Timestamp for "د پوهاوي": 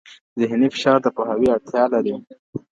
1.03-1.47